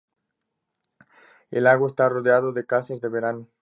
[1.51, 3.51] El lago está rodeado de casas de verano.